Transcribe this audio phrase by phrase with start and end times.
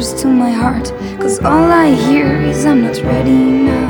[0.00, 0.86] to my heart.
[1.20, 3.88] Cause all I hear is I'm not ready now.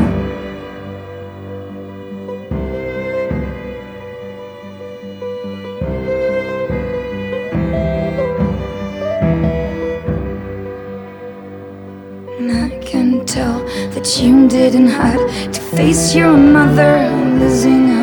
[12.38, 13.61] And I can tell
[13.94, 18.00] that you didn't hide to face your mother losing her.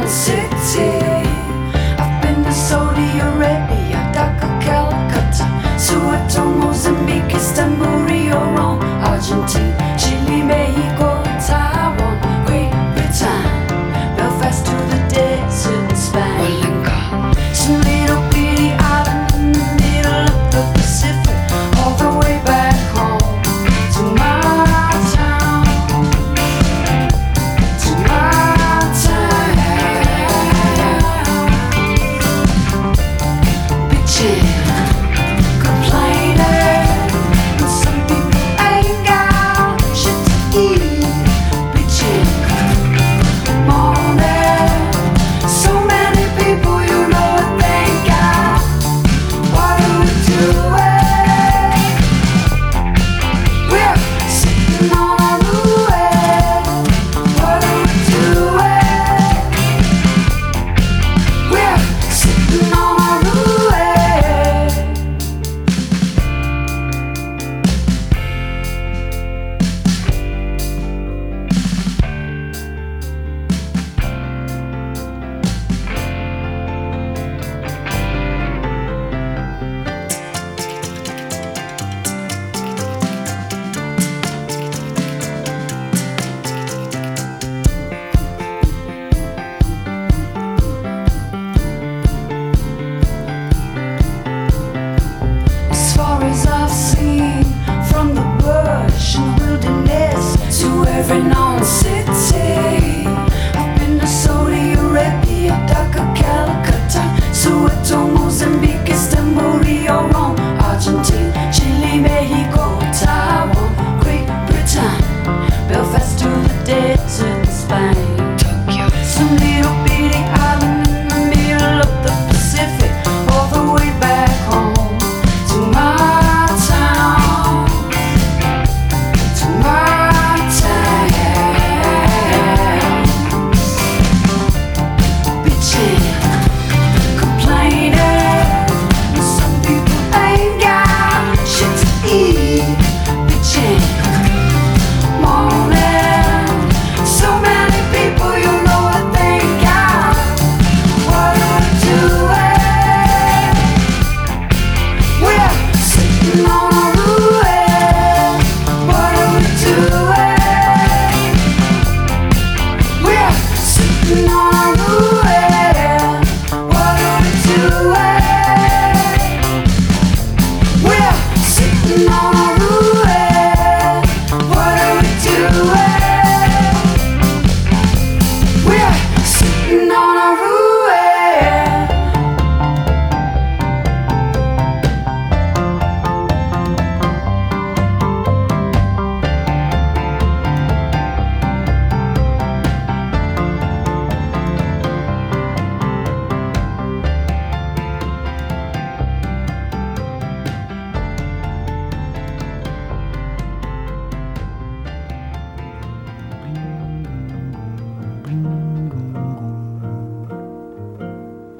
[0.08, 0.55] sick